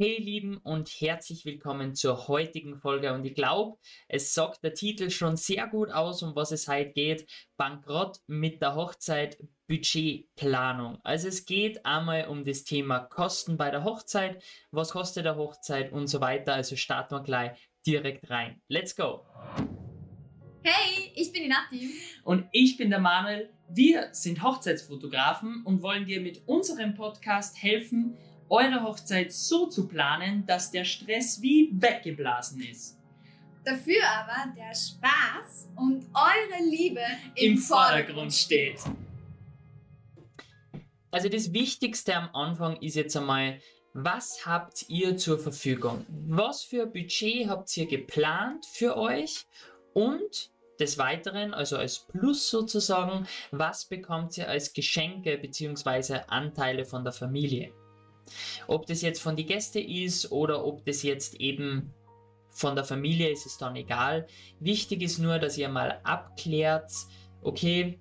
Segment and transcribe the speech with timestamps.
[0.00, 5.10] Hey Lieben und herzlich willkommen zur heutigen Folge und ich glaube, es sagt der Titel
[5.10, 7.28] schon sehr gut aus, um was es heute geht.
[7.56, 11.00] Bankrott mit der Hochzeit, Budgetplanung.
[11.02, 14.40] Also es geht einmal um das Thema Kosten bei der Hochzeit,
[14.70, 16.54] was kostet der Hochzeit und so weiter.
[16.54, 18.62] Also starten wir gleich direkt rein.
[18.68, 19.26] Let's go!
[20.62, 21.90] Hey, ich bin die Nati.
[22.22, 23.50] Und ich bin der Manuel.
[23.68, 28.16] Wir sind Hochzeitsfotografen und wollen dir mit unserem Podcast helfen,
[28.50, 32.98] eure Hochzeit so zu planen, dass der Stress wie weggeblasen ist.
[33.64, 37.00] Dafür aber der Spaß und eure Liebe
[37.34, 38.80] im, im Vordergrund steht.
[41.10, 43.60] Also das Wichtigste am Anfang ist jetzt einmal,
[43.94, 46.04] was habt ihr zur Verfügung?
[46.08, 49.46] Was für Budget habt ihr geplant für euch?
[49.94, 56.20] Und des Weiteren, also als Plus sozusagen, was bekommt ihr als Geschenke bzw.
[56.28, 57.72] Anteile von der Familie?
[58.66, 61.92] Ob das jetzt von den Gästen ist oder ob das jetzt eben
[62.48, 64.26] von der Familie ist, ist dann egal.
[64.60, 66.90] Wichtig ist nur, dass ihr mal abklärt,
[67.42, 68.00] okay,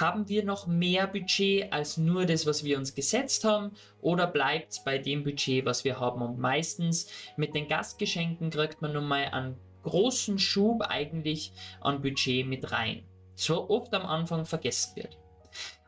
[0.00, 4.72] haben wir noch mehr Budget als nur das, was wir uns gesetzt haben, oder bleibt
[4.72, 6.22] es bei dem Budget, was wir haben?
[6.22, 12.46] Und meistens mit den Gastgeschenken kriegt man nun mal einen großen Schub eigentlich an Budget
[12.46, 13.04] mit rein.
[13.34, 15.18] So oft am Anfang vergessen wird.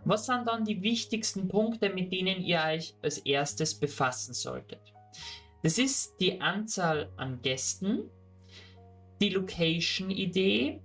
[0.04, 4.80] Was sind dann die wichtigsten Punkte, mit denen ihr euch als erstes befassen solltet?
[5.62, 8.08] Das ist die Anzahl an Gästen,
[9.20, 10.80] die Location-Idee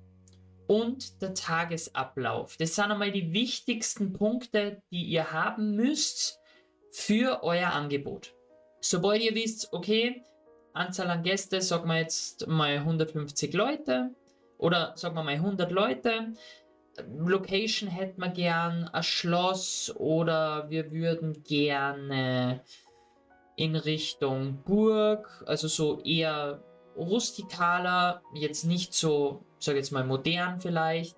[0.67, 2.57] und der Tagesablauf.
[2.57, 6.39] Das sind einmal die wichtigsten Punkte, die ihr haben müsst
[6.91, 8.33] für euer Angebot.
[8.79, 10.23] Sobald ihr wisst, okay,
[10.73, 14.11] Anzahl an Gäste, sagen wir jetzt mal 150 Leute
[14.57, 16.33] oder sagen wir mal 100 Leute,
[17.17, 22.61] Location hätten wir gern ein Schloss oder wir würden gerne
[23.55, 26.63] in Richtung Burg, also so eher
[26.95, 31.17] rustikaler, jetzt nicht so, sag jetzt mal modern vielleicht.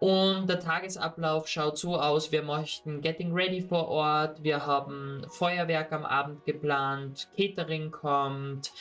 [0.00, 5.92] Und der Tagesablauf schaut so aus, wir möchten Getting Ready vor Ort, wir haben Feuerwerk
[5.92, 8.72] am Abend geplant, Catering kommt,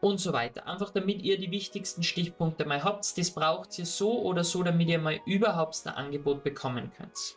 [0.00, 0.66] und so weiter.
[0.66, 3.16] Einfach damit ihr die wichtigsten Stichpunkte mal habt.
[3.16, 7.36] Das braucht ihr so oder so, damit ihr mal überhaupt ein Angebot bekommen könnt.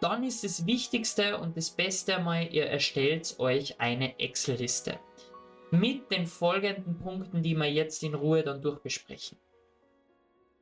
[0.00, 4.98] Dann ist das Wichtigste und das Beste einmal, ihr erstellt euch eine Excel-Liste.
[5.70, 9.38] Mit den folgenden Punkten, die wir jetzt in Ruhe dann durchbesprechen.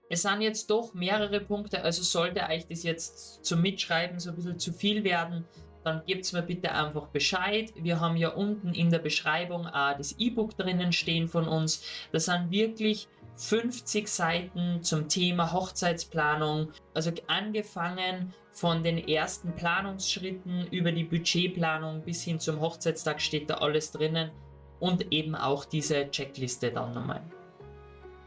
[0.09, 4.37] Es sind jetzt doch mehrere Punkte, also sollte euch das jetzt zum Mitschreiben so ein
[4.37, 5.45] bisschen zu viel werden,
[5.87, 7.73] dann gebt mir bitte einfach Bescheid.
[7.77, 11.85] Wir haben ja unten in der Beschreibung auch das E-Book drinnen stehen von uns.
[12.11, 16.73] Das sind wirklich 50 Seiten zum Thema Hochzeitsplanung.
[16.93, 23.59] Also angefangen von den ersten Planungsschritten über die Budgetplanung bis hin zum Hochzeitstag steht da
[23.59, 24.33] alles drinnen.
[24.81, 27.23] Und eben auch diese Checkliste dann nochmal.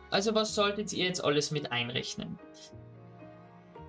[0.10, 2.40] Also was solltet ihr jetzt alles mit einrechnen?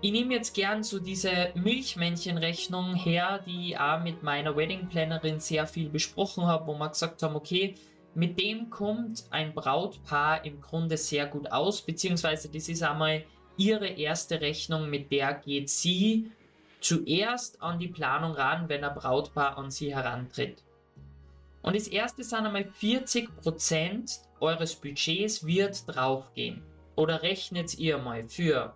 [0.02, 5.66] Ich nehme jetzt gern so diese Milchmännchenrechnung her, die ich auch mit meiner Wedding-Plannerin sehr
[5.66, 7.74] viel besprochen habe, wo wir gesagt haben, okay,
[8.14, 13.24] mit dem kommt ein Brautpaar im Grunde sehr gut aus, beziehungsweise das ist einmal
[13.58, 16.32] ihre erste Rechnung, mit der geht sie
[16.80, 20.62] zuerst an die Planung ran, wenn ein Brautpaar an sie herantritt.
[21.60, 26.62] Und das erste sind einmal 40% eures Budgets wird draufgehen.
[26.96, 28.74] Oder rechnet ihr mal für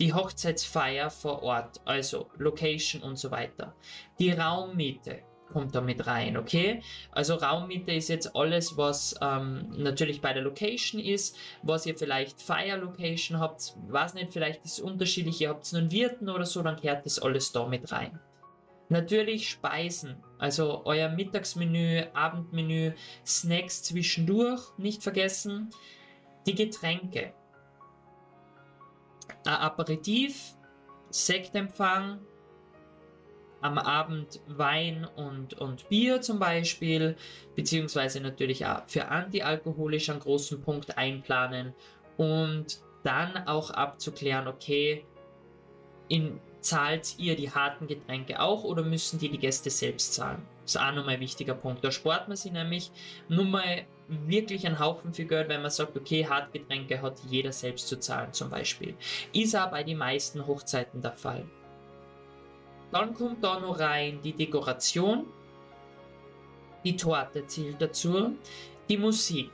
[0.00, 3.74] die Hochzeitsfeier vor Ort, also Location und so weiter.
[4.18, 5.22] Die Raummiete
[5.52, 6.82] kommt da mit rein, okay?
[7.12, 12.40] Also Raummiete ist jetzt alles, was ähm, natürlich bei der Location ist, was ihr vielleicht
[12.40, 16.76] Fire-Location habt, weiß nicht, vielleicht ist es unterschiedlich, ihr habt einen Wirten oder so, dann
[16.76, 18.18] kehrt das alles da mit rein.
[18.88, 22.92] Natürlich Speisen, also euer Mittagsmenü, Abendmenü,
[23.24, 25.70] Snacks zwischendurch, nicht vergessen.
[26.46, 27.32] Die Getränke,
[29.44, 30.54] Aperitif,
[31.10, 32.20] Sektempfang,
[33.60, 37.16] am Abend Wein und, und Bier zum Beispiel,
[37.54, 41.74] beziehungsweise natürlich auch für antialkoholisch einen großen Punkt einplanen
[42.16, 45.04] und dann auch abzuklären, okay,
[46.08, 50.46] in, zahlt ihr die harten Getränke auch oder müssen die die Gäste selbst zahlen?
[50.62, 51.84] Das ist auch nochmal ein wichtiger Punkt.
[51.84, 52.90] Da spart man sich nämlich
[53.28, 53.86] nur mal
[54.26, 58.32] wirklich einen Haufen viel Geld, wenn man sagt, okay, Hartgetränke hat jeder selbst zu zahlen
[58.32, 58.94] zum Beispiel.
[59.32, 61.44] Ist auch bei den meisten Hochzeiten der Fall.
[62.92, 65.26] Dann kommt da noch rein die Dekoration,
[66.84, 68.36] die Torte zählt dazu,
[68.88, 69.50] die Musik.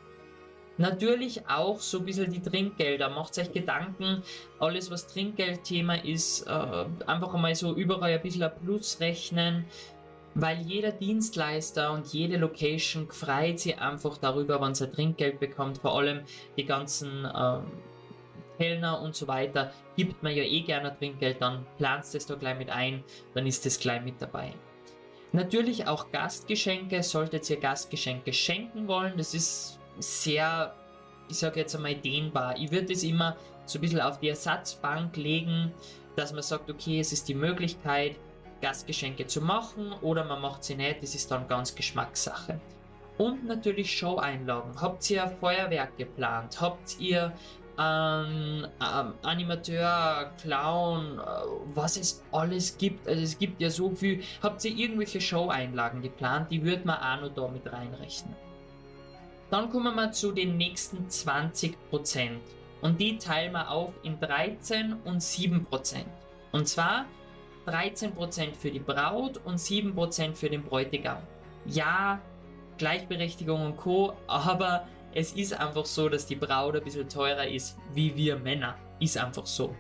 [0.78, 3.08] Natürlich auch so ein bisschen die Trinkgelder.
[3.08, 4.22] Macht euch Gedanken,
[4.58, 9.64] alles was Trinkgeldthema ist, äh, einfach einmal so überall ein bisschen ein Plus rechnen
[10.38, 15.96] weil jeder Dienstleister und jede Location freut sich einfach darüber, wenn sie Trinkgeld bekommt, vor
[15.96, 16.20] allem
[16.58, 17.64] die ganzen ähm,
[18.58, 22.58] Kellner und so weiter, gibt man ja eh gerne Trinkgeld, dann planst es da gleich
[22.58, 23.02] mit ein,
[23.34, 24.52] dann ist es gleich mit dabei.
[25.32, 30.74] Natürlich auch Gastgeschenke, solltet ihr Gastgeschenke schenken wollen, das ist sehr,
[31.30, 32.56] ich sage jetzt einmal dehnbar.
[32.58, 35.72] Ich würde es immer so ein bisschen auf die Ersatzbank legen,
[36.14, 38.16] dass man sagt, okay, es ist die Möglichkeit,
[38.60, 42.60] Gastgeschenke zu machen oder man macht sie nicht, das ist dann ganz Geschmackssache.
[43.18, 44.80] Und natürlich Show-Einlagen.
[44.80, 46.60] Habt ihr Feuerwerk geplant?
[46.60, 47.32] Habt ihr
[47.78, 51.22] ähm, ähm, Animateur, Clown, äh,
[51.74, 53.06] was es alles gibt.
[53.06, 54.22] Also es gibt ja so viel.
[54.42, 56.50] Habt ihr irgendwelche Show-Einlagen geplant?
[56.50, 58.34] Die würde man auch noch da mit reinrechnen.
[59.50, 61.74] Dann kommen wir zu den nächsten 20%.
[62.82, 66.04] Und die teilen wir auf in 13 und 7%.
[66.52, 67.06] Und zwar
[67.66, 71.18] 13% für die Braut und 7% für den Bräutigam.
[71.66, 72.20] Ja,
[72.78, 77.76] Gleichberechtigung und Co., aber es ist einfach so, dass die Braut ein bisschen teurer ist
[77.94, 78.76] wie wir Männer.
[79.00, 79.74] Ist einfach so.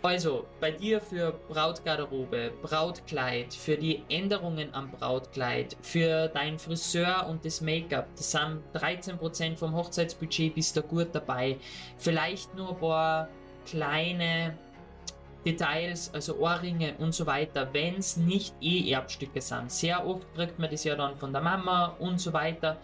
[0.00, 7.44] Also, bei dir für Brautgarderobe, Brautkleid, für die Änderungen am Brautkleid, für deinen Friseur und
[7.44, 11.56] das Make-up, das sind 13% vom Hochzeitsbudget, bist du gut dabei.
[11.96, 13.28] Vielleicht nur ein paar
[13.66, 14.56] kleine
[15.44, 19.70] Details, also Ohrringe und so weiter, wenn es nicht eh Erbstücke sind.
[19.70, 22.76] Sehr oft kriegt man das ja dann von der Mama und so weiter.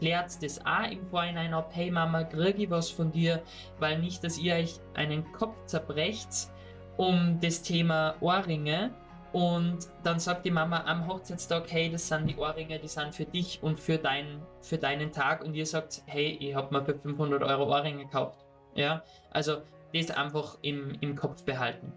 [0.00, 3.42] Klärt das auch im Vorhinein ab, hey Mama, kriege ich was von dir,
[3.78, 6.48] weil nicht, dass ihr euch einen Kopf zerbrecht
[6.96, 8.90] um das Thema Ohrringe.
[9.32, 13.26] Und dann sagt die Mama am Hochzeitstag, hey, das sind die Ohrringe, die sind für
[13.26, 15.44] dich und für, dein, für deinen Tag.
[15.44, 18.46] Und ihr sagt, hey, ich habe mir für 500 Euro Ohrringe gekauft.
[18.74, 19.58] Ja, also
[19.92, 21.92] das einfach im, im Kopf behalten.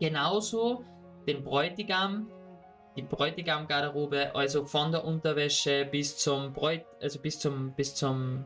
[0.00, 0.84] Genauso
[1.26, 2.30] den Bräutigam,
[2.96, 8.44] die Bräutigamgarderobe, also von der Unterwäsche bis zum Bräut, also bis zum, bis zum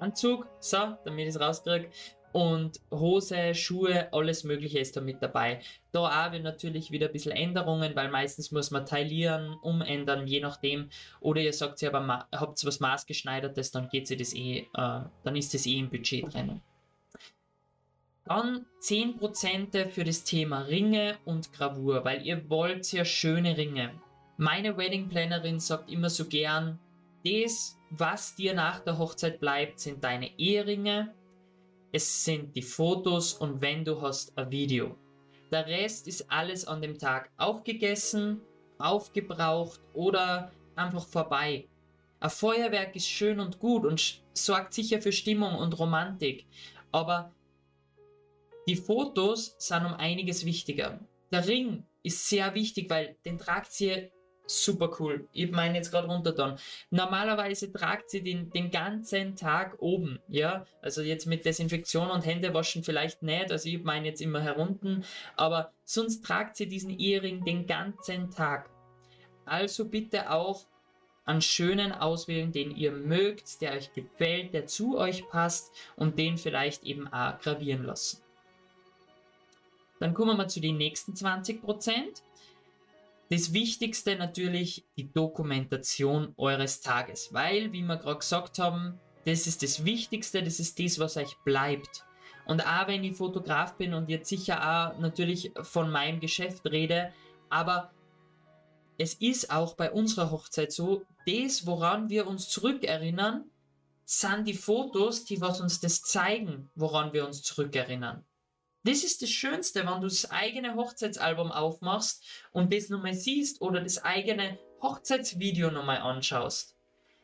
[0.00, 1.90] Anzug, so, damit ich es rauskriege.
[2.32, 5.60] Und Hose, Schuhe, alles Mögliche ist da mit dabei.
[5.92, 10.40] Da auch wir natürlich wieder ein bisschen Änderungen, weil meistens muss man taillieren, umändern, je
[10.40, 10.90] nachdem.
[11.20, 15.54] Oder ihr sagt, ihr habt was maßgeschneidertes, dann geht sie das eh, äh, dann ist
[15.54, 16.60] das eh im Budget drin.
[18.28, 23.92] Dann 10% für das Thema Ringe und Gravur, weil ihr wollt ja schöne Ringe.
[24.36, 26.78] Meine Wedding Plannerin sagt immer so gern,
[27.24, 31.14] das, was dir nach der Hochzeit bleibt, sind deine Eheringe,
[31.90, 34.94] es sind die Fotos und wenn du hast ein Video.
[35.50, 38.42] Der Rest ist alles an dem Tag aufgegessen,
[38.78, 41.66] aufgebraucht oder einfach vorbei.
[42.20, 46.44] Ein Feuerwerk ist schön und gut und sorgt sicher für Stimmung und Romantik,
[46.92, 47.32] aber
[48.68, 51.00] die Fotos sind um einiges wichtiger.
[51.32, 54.10] Der Ring ist sehr wichtig, weil den tragt sie
[54.46, 55.26] super cool.
[55.32, 56.58] Ich meine jetzt gerade runter dann.
[56.90, 60.66] Normalerweise tragt sie den, den ganzen Tag oben, ja.
[60.82, 65.04] Also jetzt mit Desinfektion und Händewaschen vielleicht nicht, also ich meine jetzt immer herunten,
[65.36, 68.70] aber sonst tragt sie diesen Ehering den ganzen Tag.
[69.46, 70.66] Also bitte auch
[71.24, 76.36] einen schönen auswählen, den ihr mögt, der euch gefällt, der zu euch passt und den
[76.36, 78.27] vielleicht eben auch gravieren lassen.
[80.00, 81.60] Dann kommen wir zu den nächsten 20%.
[83.30, 89.62] Das Wichtigste natürlich die Dokumentation eures Tages, weil, wie wir gerade gesagt haben, das ist
[89.62, 92.04] das Wichtigste, das ist das, was euch bleibt.
[92.46, 97.12] Und auch wenn ich Fotograf bin und jetzt sicher auch natürlich von meinem Geschäft rede,
[97.50, 97.90] aber
[98.96, 103.44] es ist auch bei unserer Hochzeit so, das, woran wir uns zurückerinnern,
[104.06, 108.24] sind die Fotos, die was uns das zeigen, woran wir uns zurückerinnern.
[108.84, 113.80] Das ist das Schönste, wenn du das eigene Hochzeitsalbum aufmachst und das nochmal siehst oder
[113.80, 116.76] das eigene Hochzeitsvideo nochmal anschaust.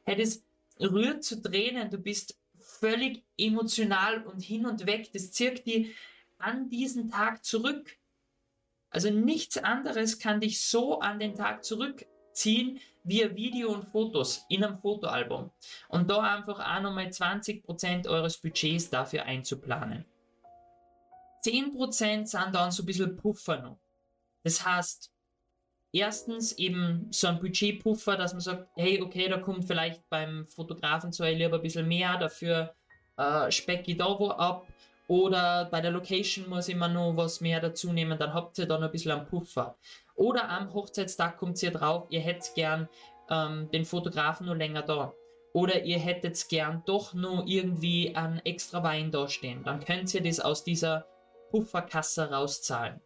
[0.04, 0.42] Hey, das
[0.80, 5.12] rührt zu Tränen, du bist völlig emotional und hin und weg.
[5.12, 5.94] Das zirkt dich
[6.38, 7.96] an diesen Tag zurück.
[8.90, 14.44] Also nichts anderes kann dich so an den Tag zurückziehen wie ein Video und Fotos
[14.48, 15.50] in einem Fotoalbum.
[15.88, 20.04] Und da einfach auch nochmal 20% eures Budgets dafür einzuplanen.
[21.44, 23.78] 10% sind dann so ein bisschen Puffer noch.
[24.42, 25.10] Das heißt,
[25.92, 31.12] erstens eben so ein Budgetpuffer, dass man sagt, hey, okay, da kommt vielleicht beim Fotografen
[31.12, 32.74] zwar lieber ein bisschen mehr, dafür
[33.16, 34.66] äh, speck ich da wo ab.
[35.06, 38.66] Oder bei der Location muss ich immer noch was mehr dazu nehmen, dann habt ihr
[38.66, 39.76] da noch ein bisschen einen Puffer.
[40.14, 42.88] Oder am Hochzeitstag kommt ihr drauf, ihr hättet gern
[43.30, 45.12] ähm, den Fotografen nur länger da.
[45.52, 49.62] Oder ihr hättet gern doch nur irgendwie einen extra Wein da stehen.
[49.62, 51.06] Dann könnt ihr das aus dieser
[51.54, 53.00] Pufferkasse rauszahlen.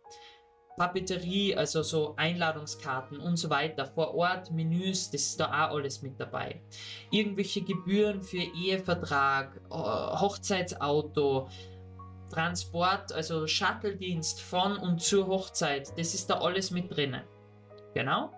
[0.78, 6.00] Papeterie, also so Einladungskarten und so weiter, vor Ort, Menüs, das ist da auch alles
[6.00, 6.62] mit dabei.
[7.10, 11.50] Irgendwelche Gebühren für Ehevertrag, Hochzeitsauto,
[12.30, 17.24] Transport, also Shuttle-Dienst von und zur Hochzeit, das ist da alles mit drinnen.
[17.92, 18.32] Genau.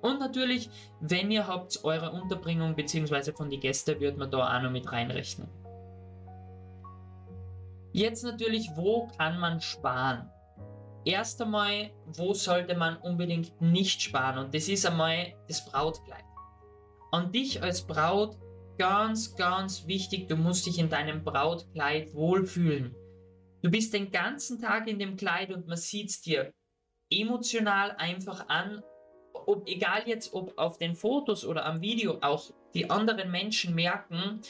[0.00, 3.30] Und natürlich, wenn ihr habt eure Unterbringung bzw.
[3.32, 5.48] von den Gästen, wird man da auch noch mit reinrechnen.
[7.92, 10.30] Jetzt natürlich, wo kann man sparen?
[11.04, 14.46] Erst einmal, wo sollte man unbedingt nicht sparen?
[14.46, 16.24] Und das ist einmal das Brautkleid.
[17.10, 18.38] An dich als Braut
[18.78, 22.94] ganz, ganz wichtig, du musst dich in deinem Brautkleid wohlfühlen.
[23.62, 26.52] Du bist den ganzen Tag in dem Kleid und man sieht es dir
[27.10, 28.82] emotional einfach an,
[29.34, 34.40] ob, egal jetzt ob auf den Fotos oder am Video, auch die anderen Menschen merken,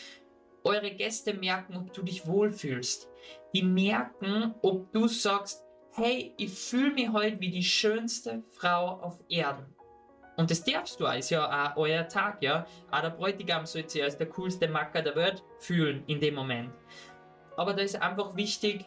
[0.64, 3.09] eure Gäste merken, ob du dich wohlfühlst.
[3.54, 9.19] Die merken, ob du sagst, hey, ich fühle mich heute wie die schönste Frau auf
[9.28, 9.66] Erden.
[10.37, 12.66] Und das darfst du, ist ja auch euer Tag, ja.
[12.90, 16.73] Auch der Bräutigam soll sich als der coolste Macker der Welt fühlen in dem Moment.
[17.57, 18.87] Aber da ist einfach wichtig,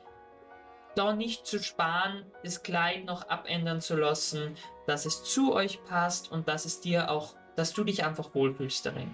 [0.96, 4.55] da nicht zu sparen, das Kleid noch abändern zu lassen,
[4.88, 8.86] dass es zu euch passt und dass es dir auch, dass du dich einfach wohlfühlst
[8.86, 9.13] darin.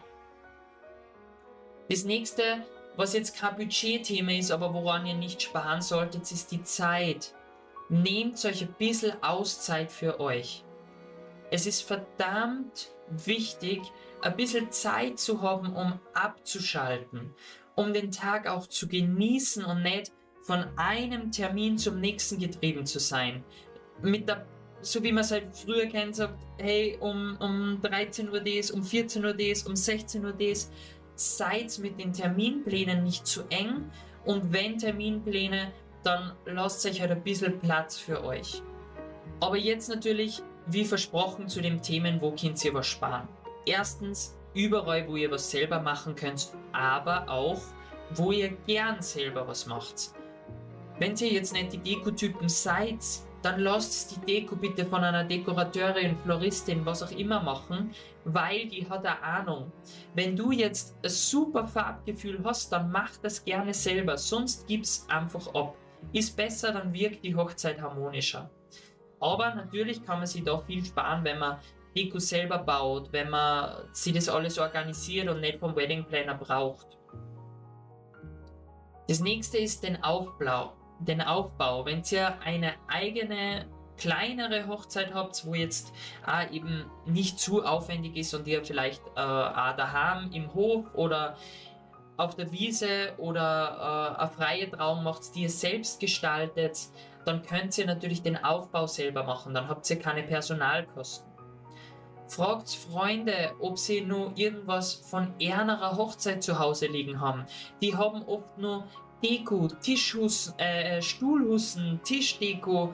[1.91, 2.63] Das nächste,
[2.95, 7.33] was jetzt kein Budgetthema ist, aber woran ihr nicht sparen solltet, ist die Zeit.
[7.89, 10.63] Nehmt euch ein bisschen Auszeit für euch.
[11.51, 13.81] Es ist verdammt wichtig,
[14.21, 17.35] ein bisschen Zeit zu haben, um abzuschalten,
[17.75, 22.99] um den Tag auch zu genießen und nicht von einem Termin zum nächsten getrieben zu
[22.99, 23.43] sein.
[24.01, 24.45] Mit der,
[24.79, 28.81] so wie man es halt früher kennt, sagt, hey, um, um 13 Uhr das, um
[28.81, 30.71] 14 Uhr das, um 16 Uhr das.
[31.21, 33.91] Seid mit den Terminplänen nicht zu eng
[34.25, 38.63] und wenn Terminpläne, dann lasst euch halt ein bisschen Platz für euch.
[39.39, 43.27] Aber jetzt natürlich, wie versprochen, zu den Themen, wo könnt ihr was sparen.
[43.67, 47.61] Erstens, überall, wo ihr was selber machen könnt, aber auch,
[48.15, 50.15] wo ihr gern selber was macht.
[50.97, 52.97] Wenn ihr jetzt nicht die Dekotypen seid,
[53.41, 57.91] dann lasst die Deko bitte von einer Dekorateurin, Floristin, was auch immer machen,
[58.23, 59.71] weil die hat eine Ahnung.
[60.13, 65.53] Wenn du jetzt ein super Farbgefühl hast, dann mach das gerne selber, sonst gib's einfach
[65.55, 65.75] ab.
[66.13, 68.49] Ist besser, dann wirkt die Hochzeit harmonischer.
[69.19, 71.57] Aber natürlich kann man sich da viel sparen, wenn man
[71.95, 76.97] Deko selber baut, wenn man sich das alles organisiert und nicht vom Wedding Planner braucht.
[79.07, 81.85] Das nächste ist den Aufbau den Aufbau.
[81.85, 83.65] Wenn ihr eine eigene
[83.97, 85.93] kleinere Hochzeit habt, wo jetzt
[86.25, 91.35] auch eben nicht zu aufwendig ist und ihr vielleicht äh, auch daheim im Hof oder
[92.17, 96.79] auf der Wiese oder äh, eine freie Traum macht, die ihr selbst gestaltet,
[97.25, 99.53] dann könnt ihr natürlich den Aufbau selber machen.
[99.53, 101.29] Dann habt ihr keine Personalkosten.
[102.27, 107.45] Fragt Freunde, ob sie nur irgendwas von ehrener Hochzeit zu Hause liegen haben.
[107.81, 108.87] Die haben oft nur
[109.23, 112.93] Deko, Tischhussen, äh, äh, Stuhlhussen, Tischdeko,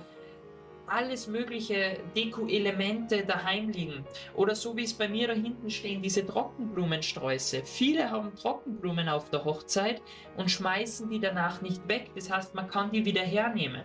[0.88, 4.06] alles mögliche Deko-Elemente daheim liegen.
[4.36, 7.64] Oder so wie es bei mir da hinten stehen, diese Trockenblumensträuße.
[7.66, 10.02] Viele haben Trockenblumen auf der Hochzeit
[10.38, 12.12] und schmeißen die danach nicht weg.
[12.16, 13.84] Das heißt, man kann die wieder hernehmen.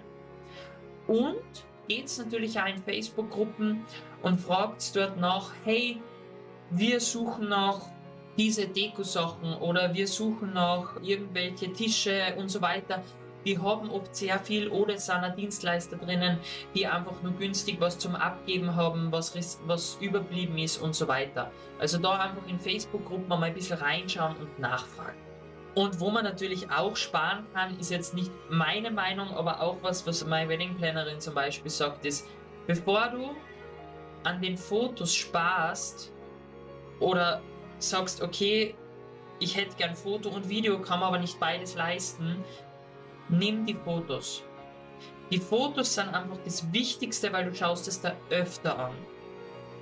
[1.09, 1.43] Und
[1.89, 3.85] geht es natürlich auch in Facebook-Gruppen
[4.23, 6.01] und fragt dort nach, hey,
[6.71, 7.81] wir suchen nach
[8.37, 13.03] diese Deko-Sachen oder wir suchen nach irgendwelche Tische und so weiter.
[13.45, 16.39] Die haben oft sehr viel oder es sind Dienstleister drinnen,
[16.75, 19.35] die einfach nur günstig was zum Abgeben haben, was,
[19.67, 21.51] was überblieben ist und so weiter.
[21.81, 25.19] Also da einfach in Facebook-Gruppen mal ein bisschen reinschauen und nachfragen.
[25.75, 30.07] Und wo man natürlich auch sparen kann, ist jetzt nicht meine Meinung, aber auch was,
[30.07, 32.29] was meine Wedding Plannerin zum Beispiel sagt, ist,
[32.67, 33.35] bevor du
[34.23, 36.13] an den Fotos sparst
[37.01, 37.41] oder
[37.83, 38.75] sagst, okay,
[39.39, 42.45] ich hätte gern Foto und Video, kann aber nicht beides leisten,
[43.29, 44.43] nimm die Fotos.
[45.31, 48.93] Die Fotos sind einfach das Wichtigste, weil du schaust es da öfter an.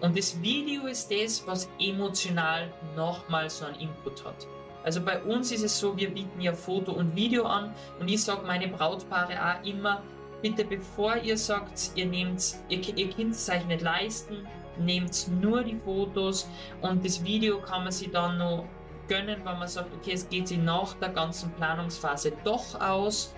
[0.01, 4.47] Und das Video ist das, was emotional nochmal so einen Input hat.
[4.83, 8.23] Also bei uns ist es so, wir bieten ja Foto und Video an und ich
[8.23, 10.03] sage meine Brautpaare auch immer,
[10.41, 14.47] bitte bevor ihr sagt, ihr nehmt, ihr, ihr könnt es euch nicht leisten,
[14.81, 16.49] nehmt nur die Fotos
[16.81, 18.65] und das Video kann man sich dann noch
[19.09, 23.35] gönnen, wenn man sagt, okay, es geht sich nach der ganzen Planungsphase doch aus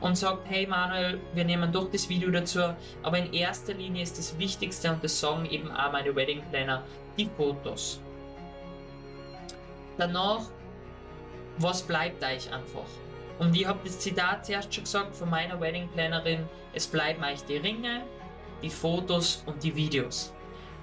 [0.00, 2.60] und sagt, hey Manuel, wir nehmen doch das Video dazu,
[3.02, 6.82] aber in erster Linie ist das Wichtigste und das sagen eben auch meine Wedding Planner,
[7.16, 8.00] die Fotos.
[9.96, 10.42] Danach,
[11.58, 12.88] was bleibt euch einfach?
[13.38, 17.42] Und ich habe das Zitat zuerst schon gesagt von meiner Wedding Plannerin, es bleiben euch
[17.44, 18.02] die Ringe,
[18.62, 20.32] die Fotos und die Videos.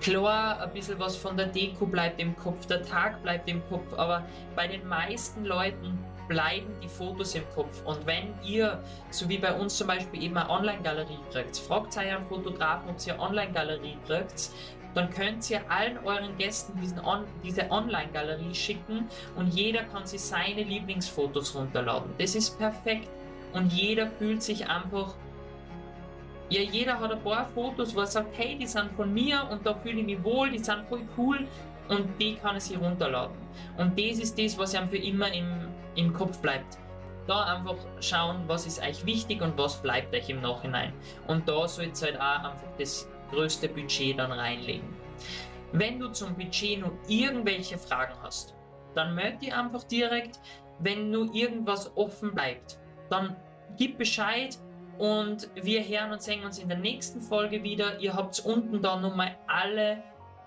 [0.01, 3.93] Klar, ein bisschen was von der Deko bleibt im Kopf, der Tag bleibt im Kopf,
[3.97, 4.25] aber
[4.55, 5.97] bei den meisten Leuten
[6.29, 7.81] bleiben die Fotos im Kopf.
[7.83, 12.23] Und wenn ihr, so wie bei uns zum Beispiel eben eine Online-Galerie kriegt, fragt einen
[12.23, 14.51] Fotografen, ob ihr eine Online-Galerie kriegt,
[14.93, 20.21] dann könnt ihr allen euren Gästen diesen On diese Online-Galerie schicken und jeder kann sich
[20.21, 22.11] seine Lieblingsfotos runterladen.
[22.17, 23.09] Das ist perfekt
[23.53, 25.13] und jeder fühlt sich einfach
[26.49, 29.65] ja, jeder hat ein paar Fotos, wo er sagt, hey, die sind von mir und
[29.65, 31.47] da fühle ich mich wohl, die sind voll cool
[31.89, 33.35] und die kann er sich runterladen.
[33.77, 36.77] Und das ist das, was einem für immer im, im Kopf bleibt.
[37.27, 40.93] Da einfach schauen, was ist euch wichtig und was bleibt euch im Nachhinein.
[41.27, 44.87] Und da sollt ihr halt auch einfach das größte Budget dann reinlegen.
[45.71, 48.55] Wenn du zum Budget nur irgendwelche Fragen hast,
[48.95, 50.39] dann melde dich einfach direkt.
[50.79, 52.79] Wenn nur irgendwas offen bleibt,
[53.09, 53.35] dann
[53.77, 54.57] gib Bescheid
[54.99, 57.99] und wir hören und sehen uns in der nächsten Folge wieder.
[57.99, 60.03] Ihr habt unten da nochmal alle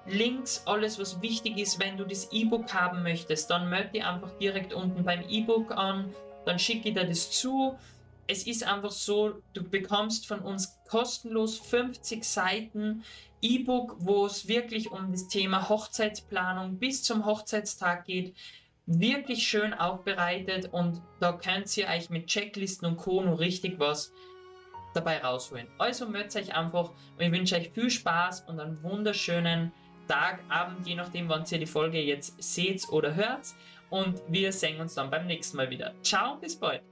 [0.07, 1.81] Links, alles was wichtig ist.
[1.81, 6.13] Wenn du das E-Book haben möchtest, dann melde dich einfach direkt unten beim E-Book an.
[6.45, 7.79] Dann schicke ich dir das zu.
[8.27, 13.05] Es ist einfach so, du bekommst von uns kostenlos 50 Seiten
[13.41, 18.35] E-Book, wo es wirklich um das Thema Hochzeitsplanung bis zum Hochzeitstag geht
[18.87, 23.23] wirklich schön aufbereitet und da könnt ihr euch mit Checklisten und Co.
[23.23, 24.13] noch richtig was
[24.95, 25.67] dabei rausholen.
[25.79, 29.73] Also meldet euch einfach und ich wünsche euch viel Spaß und einen wunderschönen
[30.09, 33.47] Tag, Abend, je nachdem, wann ihr die Folge jetzt seht oder hört.
[33.91, 35.93] Und wir sehen uns dann beim nächsten Mal wieder.
[36.03, 36.92] Ciao, bis bald.